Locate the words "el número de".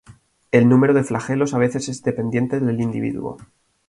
0.51-1.03